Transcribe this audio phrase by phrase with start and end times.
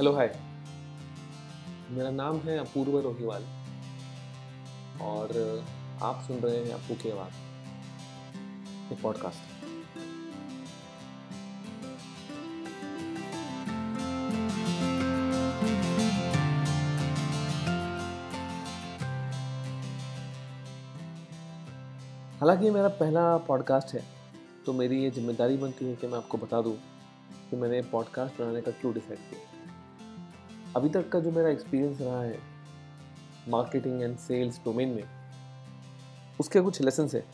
[0.00, 0.26] Hello hi
[1.90, 3.42] मेरा नाम है अपूर्व रोहिवाल
[5.02, 5.32] और
[6.02, 7.32] आप सुन रहे हैं अपू की आवाज़,
[8.92, 9.38] एक पॉडकास्ट
[22.40, 24.04] हालाँकि ये मेरा पहला पॉडकास्ट है
[24.66, 26.76] तो मेरी ये ज़िम्मेदारी बनती है कि मैं आपको बता दूँ
[27.50, 29.49] कि मैंने पॉडकास्ट बनाने का क्यों डिसाइड किया।
[30.76, 32.38] अभी तक का जो मेरा एक्सपीरियंस रहा है
[33.48, 35.04] मार्केटिंग एंड सेल्स डोमेन में,
[36.40, 37.24] उसके कुछ लेसन है।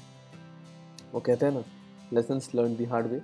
[1.12, 1.62] वो कहते हैं ना
[2.12, 3.20] lessons learn the hard way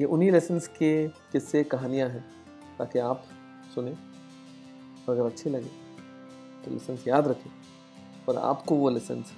[0.00, 2.24] ये उन्हीं लेसन्स के किस्से, कहानियाँ हैं,
[2.78, 3.24] ताकि आप
[3.74, 5.70] सुने और अगर अच्छे लगे
[6.64, 7.50] तो लेसन्स याद रखें।
[8.26, 9.32] पर आपको वो लेसन्स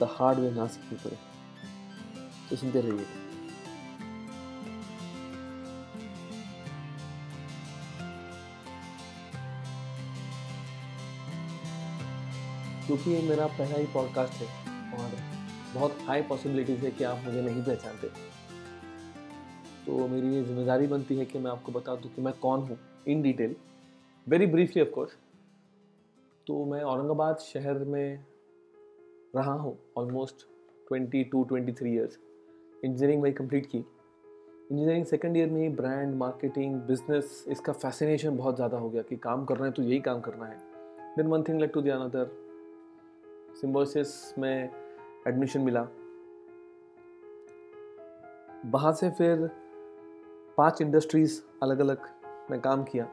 [0.00, 1.16] द हार्ड वे ना सीखनी पड़े।
[2.50, 3.25] तो सुनते रहिए।
[12.86, 14.46] क्योंकि ये मेरा पहला ही पॉडकास्ट है
[14.94, 15.16] और
[15.74, 18.08] बहुत हाई पॉसिबिलिटीज़ है कि आप मुझे नहीं पहचानते।
[19.86, 22.78] तो मेरी ये ज़िम्मेदारी बनती है कि मैं आपको बता दूँ कि मैं कौन हूँ
[23.08, 23.56] in detail
[24.26, 25.16] very briefly of course
[26.46, 28.24] तो मैं औरंगाबाद शहर में
[29.36, 30.46] रहा हूँ almost
[30.88, 32.18] twenty two twenty three years
[32.84, 38.56] engineering वही कंप्लीट की। इंजीनियरिंग सेकेंड ईयर में ही ब्रांड मार्केटिंग बिज़नेस इसका फैसिनेशन बहुत
[38.56, 40.58] ज़्यादा हो गया कि काम करना है तो यही काम करना है।
[41.16, 42.30] Then one thing led to the another
[43.56, 44.70] Symbiosis में
[45.28, 45.86] एडमिशन मिला।
[48.66, 49.48] वहाँ से फिर
[50.58, 52.08] पाँच इंडस्ट्रीज़ अलग अलग
[52.50, 53.04] में काम किया।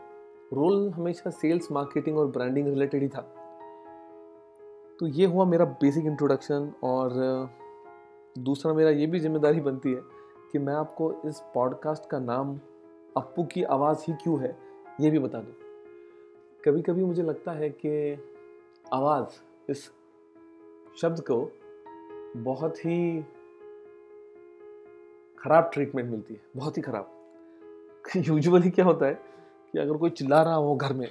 [0.53, 3.21] रोल हमेशा सेल्स मार्केटिंग और ब्रांडिंग रिलेटेड ही था।
[4.99, 7.49] तो ये हुआ मेरा बेसिक इंट्रोडक्शन और
[8.35, 10.01] दूसरा मेरा ये भी ज़िम्मेदारी बनती है
[10.51, 12.59] कि मैं आपको इस पॉडकास्ट का नाम
[13.17, 14.55] अप्पू की आवाज़ ही क्यों है,
[15.01, 15.53] ये भी बता दूँ।
[16.63, 18.17] कभी कभी मुझे लगता है कि
[18.93, 19.91] आवाज़ इस
[21.01, 21.35] शब्द को
[22.37, 23.21] बहुत ही
[25.37, 27.09] ख़राब ट्रीटमेंट मिलती है, बहुत ही ख़राब।
[28.17, 29.13] यूजुअली क्या होता है
[29.73, 31.07] कि अगर कोई चिल्ला रहा हो घर में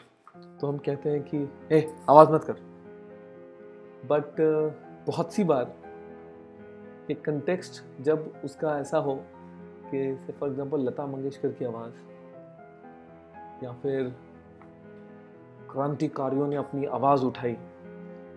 [0.60, 2.60] तो हम कहते हैं कि, ए, आवाज़ मत कर।
[4.04, 4.41] बट
[5.06, 5.75] बहुत सी बार
[7.10, 9.15] एक कंटेक्स्ट जब उसका ऐसा हो
[9.87, 11.94] कि फॉर एग्जांपल लता मंगेशकर की आवाज़,
[13.65, 14.09] या फिर
[15.72, 17.54] क्रांतिकारियों ने अपनी आवाज़ उठाई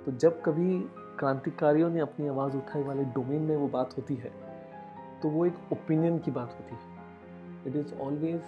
[0.05, 0.85] तो जब कभी
[1.19, 4.31] क्रांतिकारियों ने अपनी आवाज़ उठाई वाले डोमेन में वो बात होती है
[5.21, 8.41] तो वो एक ओपिनियन की बात होती है। इट इज़ ऑलवेज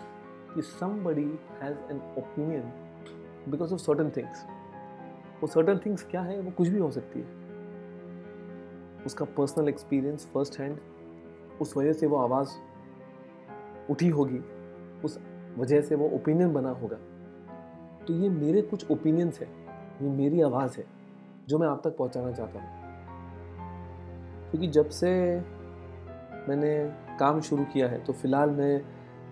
[0.54, 1.30] कि somebody
[1.62, 2.72] has an opinion
[3.52, 4.46] because of certain things
[5.42, 7.26] वो सर्टन थिंग्स क्या है, वो कुछ भी हो सकती है।
[9.06, 10.78] उसका पर्सनल एक्सपीरियंस फ़र्स्ट हैंड
[11.62, 12.50] उस वजह से वो आवाज़
[13.90, 14.40] उठी होगी,
[15.06, 15.20] उस
[15.58, 16.98] वजह से वो ओपिनियन बना होगा।
[18.06, 19.48] तो ये मेरे कुछ ओपिनियंस है,
[20.02, 20.97] ये मेरी आवाज़ है।
[21.48, 22.86] जो मैं आप तक पहुंचाना चाहता हूँ।
[24.52, 25.40] क्योंकि जब से
[26.50, 26.74] मैंने
[27.20, 28.80] काम शुरू किया है तो फ़िलहाल मैं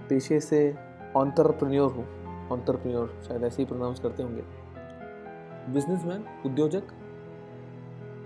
[0.10, 0.76] पेशे से
[1.16, 2.06] ऑन्टरप्रन्योर हूँ।
[2.50, 4.42] ऑन्टरप्रन्योर शायद ऐसे ही प्रोनाउंस करते होंगे।
[5.74, 6.84] बिजनेसमैन उद्योजक।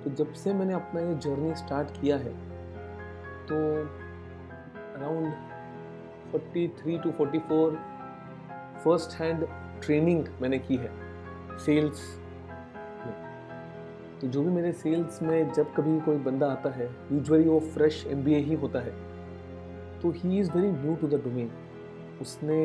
[0.03, 2.33] तो जब से मैंने अपना ये जर्नी स्टार्ट किया है
[3.47, 3.55] तो
[4.95, 5.33] around
[6.33, 7.75] 43 to 44
[8.83, 9.47] first hand
[9.85, 10.91] training मैंने की है।
[11.57, 12.19] सेल्स
[14.21, 18.05] तो जो भी मेरे सेल्स में जब कभी कोई बंदा आता है यूजुअली वो फ्रेश
[18.07, 18.93] एमबीए ही होता है।
[20.01, 21.51] तो he is very new to the domain
[22.21, 22.57] उसने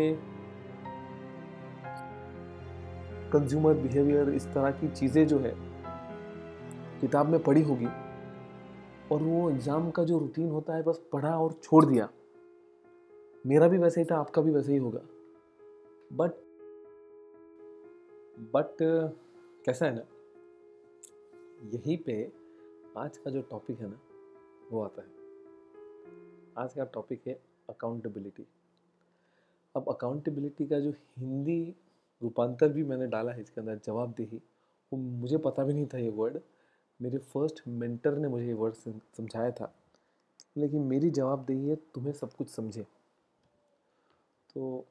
[3.33, 5.55] कंज्यूमर बिहेवियर इस तरह की चीज़ें जो है,
[7.01, 7.89] किताब में पढ़ी होगी
[9.13, 12.09] और वो एग्ज़ाम का जो रूटीन होता है, बस पढ़ा और छोड़ दिया।
[13.45, 15.01] मेरा भी वैसे ही था, आपका भी वैसे ही होगा।
[16.13, 16.33] बट
[18.55, 18.77] बट
[19.65, 20.03] कैसा है ना?
[21.65, 22.15] यहीं पे
[22.97, 24.01] आज का जो टॉपिक है ना,
[24.73, 25.09] वो आता है।
[26.59, 27.35] आज का टॉपिक है
[27.69, 28.47] अकाउंटेबिलिटी
[29.75, 31.75] अब अकाउंटेबिलिटी का जो हिंदी
[32.23, 34.37] रूपांतर भी मैंने डाला है, इसके अंदर जवाबदेही,
[34.93, 36.39] वो मुझे पता भी नहीं था ये वर्ड
[37.01, 38.75] मेरे फ़र्स्ट मेंटर ने मुझे ये वर्ड
[39.17, 39.75] समझाया था।
[40.57, 42.83] लेकिन मेरी जवाबदेही है, तुम्हें सब कुछ समझे।
[44.55, 44.87] तो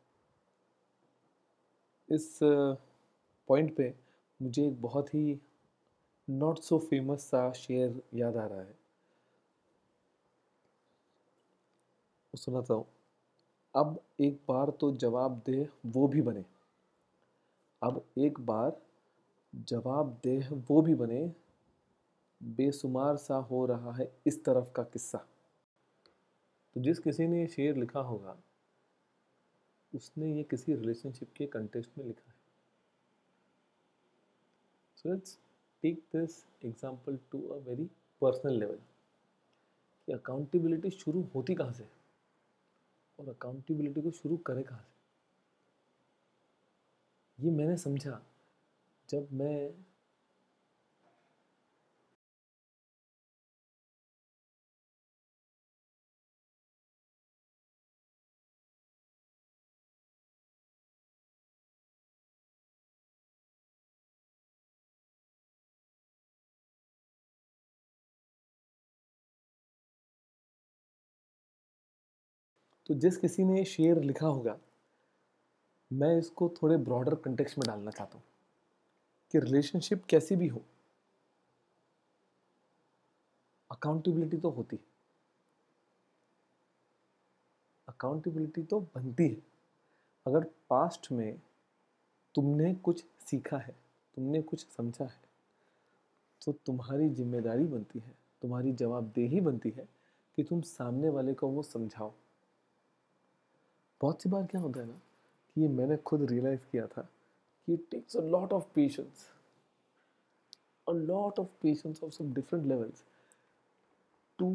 [2.09, 2.39] इस
[3.47, 3.93] पॉइंट पे
[4.41, 5.39] मुझे एक बहुत ही
[6.29, 8.75] नॉट सो फ़ेमस सा शेयर याद आ रहा है।
[12.35, 12.85] सुनाता हूँ।
[13.75, 16.45] अब एक बार तो जवाब दे, वो भी बने।
[17.83, 18.81] अब एक बार
[19.55, 21.31] जवाब दे, वो भी बने।
[22.43, 25.17] बेसुमार सा हो रहा है इस तरफ़ का किस्सा।
[26.73, 28.37] तो जिस किसी ने ये शेर लिखा होगा,
[29.95, 32.35] उसने ये किसी रिलेशनशिप के कंटेक्स्ट में लिखा है।
[34.95, 35.39] So let's
[35.83, 37.85] take this example to a very
[38.21, 38.77] personal level
[40.07, 41.87] कि अकाउंटेबिलिटी शुरू होती कहाँ से
[43.19, 44.91] और अकाउंटेबिलिटी को शुरू करे कहाँ से
[47.39, 48.21] ये मैंने समझा
[49.09, 49.55] जब मैं
[72.89, 74.57] तो जिस किसी ने शेर लिखा होगा,
[75.91, 78.23] मैं इसको थोड़े ब्रॉडर कंटेक्स्ट में डालना चाहता हूँ
[79.33, 80.61] कि रिलेशनशिप कैसी भी हो
[83.71, 84.81] अकाउंटेबिलिटी तो होती है।
[87.87, 89.41] अकाउंटेबिलिटी तो बनती है।
[90.25, 91.39] अगर पास्ट में
[92.35, 93.75] तुमने कुछ सीखा है,
[94.17, 95.21] तुमने कुछ समझा है
[96.41, 99.87] तो तुम्हारी ज़िम्मेदारी बनती है, तुम्हारी जवाबदेही बनती है
[100.37, 102.13] कि तुम सामने वाले को वो समझाओ।
[104.03, 104.99] बहुत सी बार क्या होता है ना
[105.55, 107.01] कि ये मैंने खुद रियलाइज़ किया था
[107.67, 109.25] कि it takes a lot of patience
[110.87, 113.03] a lot of patience of some different levels
[114.39, 114.53] to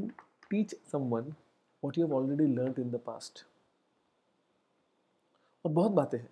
[0.50, 3.44] teach someone what you have already learned in the past
[5.64, 6.30] और बहुत बातें हैं।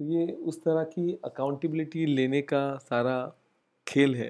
[0.00, 3.16] तो ये उस तरह की अकाउंटेबिलिटी लेने का सारा
[3.86, 4.28] खेल है।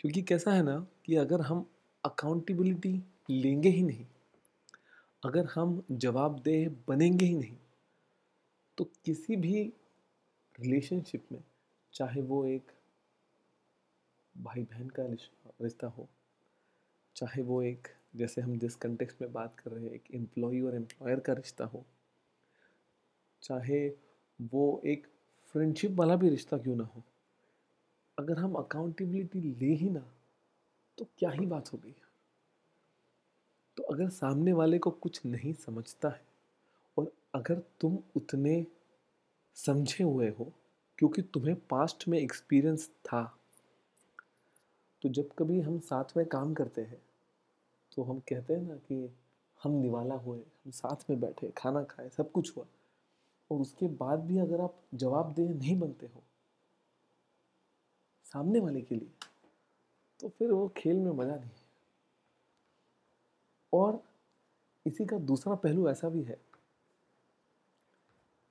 [0.00, 1.66] क्योंकि कैसा है ना कि अगर हम
[2.04, 4.06] अकाउंटेबिलिटी लेंगे ही नहीं,
[5.22, 7.56] अगर हम जवाबदेह बनेंगे ही नहीं
[8.78, 9.62] तो किसी भी
[10.60, 11.42] रिलेशनशिप में,
[11.92, 12.72] चाहे वो एक
[14.34, 15.06] भाई बहन का
[15.62, 16.08] रिश्ता हो,
[17.16, 20.74] चाहे वो एक, जैसे हम जिस कंटेक्स्ट में बात कर रहे हैं, एक एम्प्लॉय और
[20.74, 21.84] एम्प्लॉयर का रिश्ता हो,
[23.42, 23.86] चाहे
[24.40, 25.06] वो एक
[25.54, 27.02] फ्रेंडशिप वाला भी रिश्ता क्यों ना हो
[28.20, 30.04] अगर हम अकाउंटेबिलिटी ले ही ना
[30.98, 31.94] तो क्या ही बात हो गई?
[33.76, 36.22] तो अगर सामने वाले को कुछ नहीं समझता है,
[36.96, 38.64] और अगर तुम उतने
[39.56, 40.52] समझे हुए हो,
[40.98, 43.22] क्योंकि तुम्हें पास्ट में एक्सपीरियंस था
[45.02, 47.00] तो जब कभी हम साथ में काम करते हैं
[47.92, 49.08] तो हम कहते हैं ना कि
[49.60, 52.66] हम निवाला हुए हम साथ में बैठे खाना खाए, सब कुछ हुआ,
[53.50, 56.22] और उसके बाद भी अगर आप जवाबदेह नहीं बनते हो
[58.34, 59.08] सामने वाले के लिए
[60.20, 61.68] तो फिर वो खेल में मज़ा नहीं है।
[63.72, 64.02] और
[64.86, 66.38] इसी का दूसरा पहलू ऐसा भी है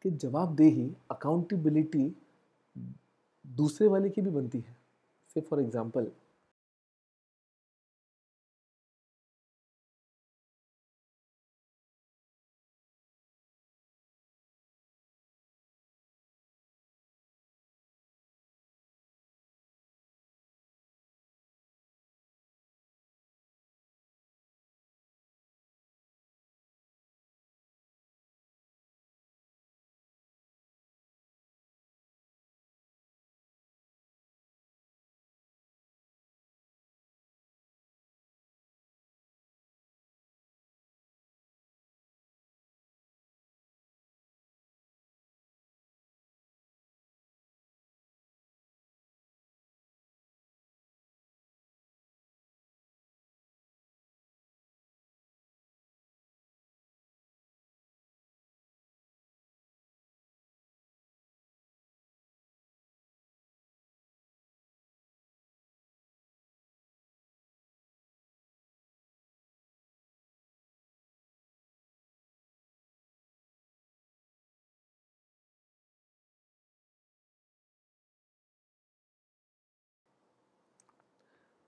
[0.05, 2.11] कि जवाबदेही अकाउंटेबिलिटी
[3.45, 4.75] दूसरे वाले की भी बनती है।
[5.35, 6.11] से फॉर एग्ज़ाम्पल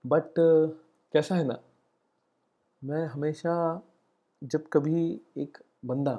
[0.04, 0.34] बट
[1.14, 1.58] कैसा है ना?
[2.82, 3.52] मैं हमेशा
[4.42, 5.02] जब कभी
[5.38, 6.14] एक बंदा,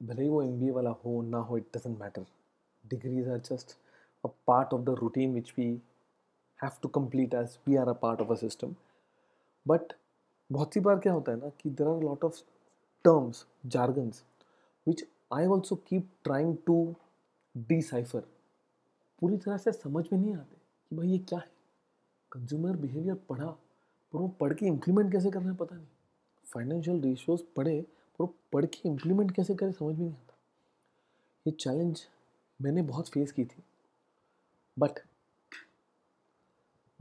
[0.00, 2.26] भले ही वो एम वाला हो, ना हो it doesn't matter
[2.84, 3.76] degrees are just
[4.24, 5.66] a part of the routine which we
[6.60, 8.74] have to complete as we are a part of a system
[9.66, 9.92] but
[10.50, 12.40] बहुत सी बार क्या होता है ना कि there are lot of
[13.04, 14.24] terms jargons
[14.86, 15.04] which
[15.34, 16.76] I also keep trying to
[17.82, 18.20] decipher
[19.22, 20.56] पूरी तरह से समझ में नहीं आते
[20.90, 21.59] कि भाई ये क्या है?
[22.32, 25.86] कंज्यूमर बिहेवियर पढ़ा, पर वो पढ़ के इम्प्लीमेंट कैसे करना है पता नहीं।
[26.54, 30.36] फाइनेंशियल रेशियोज पढ़े, पर वो पढ़ के इम्प्लीमेंट कैसे करें समझ में नहीं आता।
[31.46, 32.02] ये चैलेंज
[32.62, 33.62] मैंने बहुत फेस की थी।
[34.78, 34.90] बट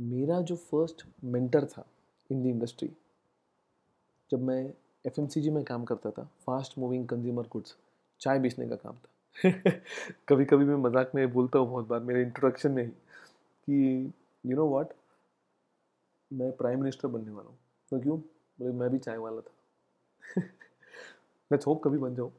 [0.01, 1.86] मेरा जो फ़र्स्ट मेंटर था
[2.31, 2.89] इन द इंडस्ट्री
[4.31, 4.74] जब मैं
[5.05, 7.75] एफएमसीजी में काम करता था फास्ट मूविंग कंज्यूमर गुड्स
[8.19, 9.50] चाय बेचने का काम था।
[10.27, 14.13] कभी कभी मैं मज़ाक में बोलता हूँ बहुत बार, मेरे इंट्रोडक्शन में ही, कि
[14.45, 14.88] यू नो व्हाट
[16.31, 17.57] मैं प्राइम मिनिस्टर बनने वाला हूँ।
[17.91, 18.17] तो क्यों?
[18.17, 20.41] बोले, मैं भी चाय वाला था।
[21.51, 22.31] मैं छोक कभी बन जाऊँ।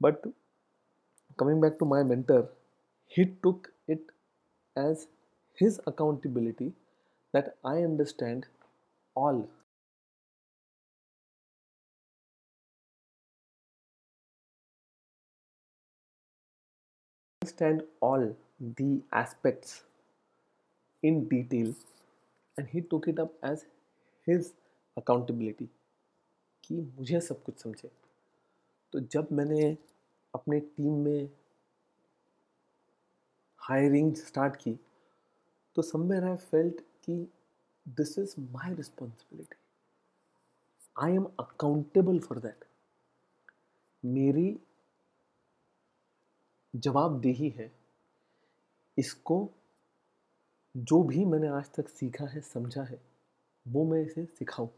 [0.00, 0.26] But
[1.38, 2.48] coming back to my mentor
[3.12, 4.12] he took it
[4.76, 5.06] as
[5.58, 6.68] his accountability
[7.34, 8.46] that I understand
[9.16, 9.42] all
[17.42, 18.34] understand all
[18.76, 19.82] the aspects
[21.02, 21.76] in details
[22.56, 23.64] and he took it up as
[24.26, 24.52] his
[24.96, 25.68] accountability
[26.64, 27.90] कि मुझे सब कुछ समझे।
[28.92, 29.76] तो जब मैंने
[30.34, 31.30] अपने टीम में
[33.60, 34.78] हायरिंग स्टार्ट की
[35.76, 37.16] तो समवेयर आई फेल्ट कि
[37.86, 39.56] this is my responsibility
[40.96, 42.64] I am accountable for that
[44.04, 44.58] मेरी
[46.74, 47.70] जवाबदेही है
[48.98, 49.48] इसको
[50.74, 53.00] जो भी मैंने आज तक सीखा है, समझा है,
[53.66, 54.68] वो मैं इसे सिखाऊँ।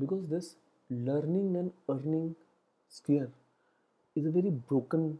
[0.00, 0.44] Because this
[0.90, 2.32] learning and earning
[2.90, 3.32] sphere
[4.16, 5.18] is a very broken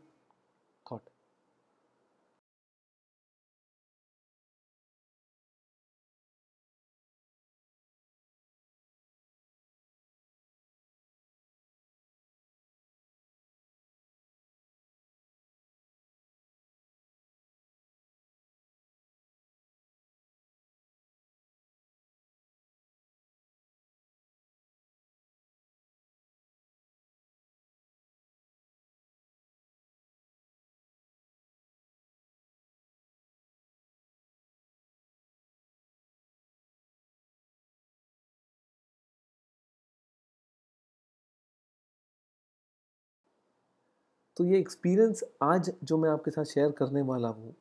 [44.36, 47.54] तो ये एक्सपीरियंस आज जो मैं आपके साथ शेयर करने वाला हूँ,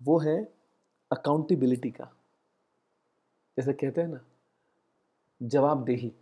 [0.00, 0.36] वो है
[1.10, 2.10] अकाउंटेबिलिटी का।
[3.56, 4.20] जैसे कहते हैं ना,
[5.40, 6.12] जवाबदेही।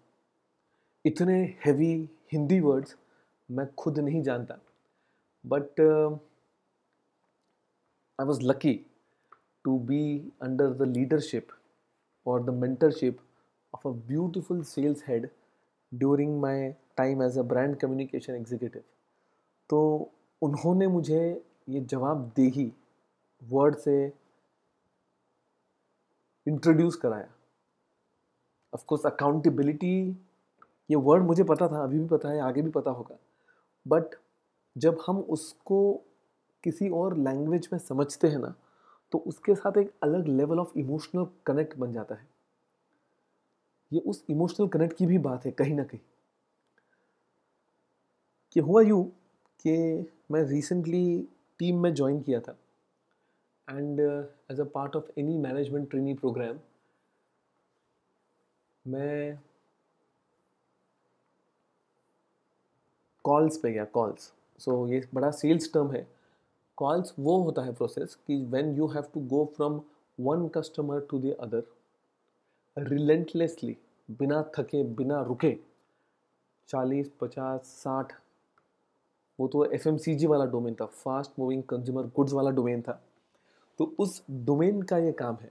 [1.04, 1.34] इतने
[1.66, 1.92] हैवी
[2.32, 2.96] हिंदी वर्ड्स
[3.48, 4.58] मैं खुद नहीं जानता
[5.44, 5.80] but
[8.18, 8.74] I was lucky
[9.64, 10.00] to be
[10.42, 11.48] under the leadership
[12.26, 13.18] और the mentorship
[13.74, 15.28] of a beautiful sales head
[15.92, 18.82] during my time as a brand communication executive
[19.70, 20.10] तो
[20.42, 21.20] उन्होंने मुझे
[21.68, 22.72] ये जवाब दे ही
[23.42, 24.12] वर्ड से
[26.46, 27.28] इंट्रोड्यूस कराया।
[28.74, 29.96] ऑफकोर्स अकाउंटेबिलिटी
[30.90, 33.16] ये वर्ड मुझे पता था, अभी भी पता है, आगे भी पता होगा।
[33.86, 34.14] बट
[34.76, 35.94] जब हम उसको
[36.64, 38.54] किसी और लैंग्वेज में समझते हैं ना
[39.12, 42.28] तो उसके साथ एक अलग लेवल ऑफ़ इमोशनल कनेक्ट बन जाता है।
[43.92, 46.00] ये उस इमोशनल कनेक्ट की भी बात है, कहीं ना कहीं।
[48.52, 49.12] कि हुआ यू
[49.64, 51.28] कि मैं रिसेंटली
[51.58, 52.56] टीम में ज्वाइन किया था।
[53.68, 54.00] And
[54.50, 56.58] as a part of any management training program
[58.84, 59.38] मैं
[63.24, 66.06] कॉल्स पे गया कॉल्स सो so, ये बड़ा सेल्स टर्म है।
[66.78, 69.80] कॉल्स वो होता है प्रोसेस कि when you have to go from
[70.18, 71.62] one customer to the other
[72.76, 73.76] relentlessly
[74.10, 75.56] बिना थके बिना रुके
[76.68, 78.12] चालीस पचास साठ
[79.38, 83.00] वो तो एफएमसीजी वाला डोमेन था फास्ट मूविंग कंज्यूमर गुड्स वाला डोमेन था।
[83.78, 85.50] तो उस डोमेन का ये काम है।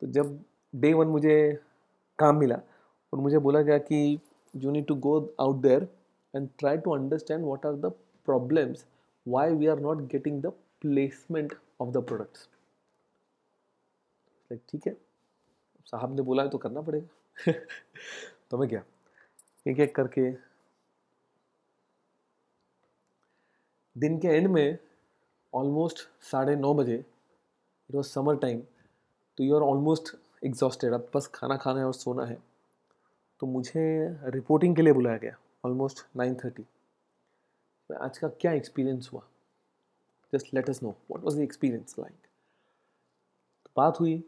[0.00, 1.58] तो जब डे वन मुझे
[2.18, 2.60] काम मिला
[3.12, 4.20] और मुझे बोला गया कि
[4.56, 5.88] you need to go out there
[6.36, 7.92] and try to understand what are the
[8.26, 8.84] problems
[9.28, 12.48] why we are not getting the placement of the products
[14.68, 14.96] ठीक है।
[15.86, 17.52] साहब ने बोला है तो करना पड़ेगा।
[18.50, 18.82] तो मैं क्या
[19.66, 20.30] एक एक करके
[23.96, 24.78] दिन के एंड में
[25.52, 28.60] ऑलमोस्ट साढ़े नौ बजे इट वॉज़ समर टाइम
[29.38, 32.38] तो यू आर ऑलमोस्ट एग्जॉस्टेड अब बस खाना खाना है और सोना है।
[33.40, 33.82] तो मुझे
[34.30, 36.64] रिपोर्टिंग के लिए बुलाया गया ऑलमोस्ट नाइन थर्टी
[37.90, 39.22] आज का क्या एक्सपीरियंस हुआ?
[40.32, 42.26] Just let us know what was the experience like
[43.76, 44.22] बात हुई,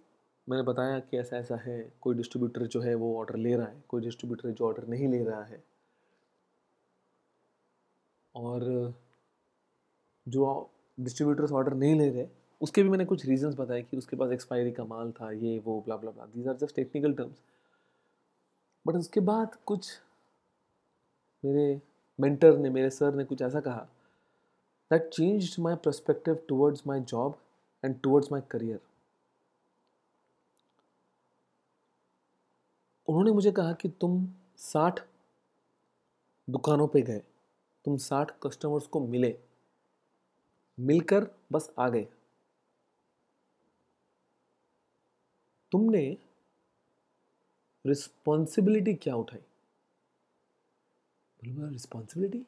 [0.49, 3.83] मैंने बताया कि ऐसा ऐसा है, कोई डिस्ट्रीब्यूटर जो है वो ऑर्डर ले रहा है,
[3.89, 5.63] कोई डिस्ट्रीब्यूटर जो ऑर्डर नहीं ले रहा है।
[8.35, 8.95] और
[10.27, 12.27] जो डिस्ट्रीब्यूटर्स ऑर्डर नहीं ले रहे,
[12.61, 15.81] उसके भी मैंने कुछ रीजंस बताए कि उसके पास एक्सपायरी का माल था, ये, वो
[15.87, 17.43] blah blah blah these are just technical terms
[18.87, 19.91] but उसके बाद कुछ
[21.45, 21.81] मेरे
[22.19, 23.87] मेंटर ने, मेरे सर ने कुछ ऐसा कहा
[24.91, 27.39] that change my perspective towards my job
[27.85, 28.81] and towards my career
[33.09, 34.27] उन्होंने मुझे कहा कि तुम
[34.57, 35.01] साठ
[36.49, 37.19] दुकानों पे गए,
[37.85, 39.39] तुम साठ कस्टमर्स को मिले
[40.79, 42.07] मिलकर बस आ गए।
[45.73, 46.05] तुमने
[47.85, 49.41] रिस्पॉन्सिबिलिटी क्या उठाई?
[51.43, 52.45] बोलो रिस्पॉन्सिबिलिटी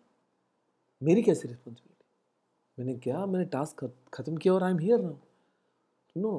[1.02, 1.92] मेरी कैसी रिस्पॉन्सिबिलिटी
[2.78, 5.18] मैंने क्या, मैंने टास्क खत्म किया और I am here no
[6.16, 6.38] no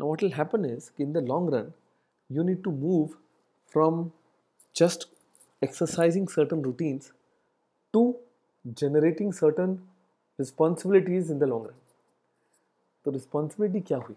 [0.00, 1.72] ना वॉट विल हैपन इज़ कि in the long run
[2.30, 3.06] you need to move
[3.74, 4.10] from
[4.76, 5.08] just
[5.64, 7.12] exercising certain routines
[7.94, 8.02] to
[8.64, 9.76] generating certain
[10.40, 11.74] responsibilities in the long run
[13.04, 14.16] तो responsibility क्या हुई?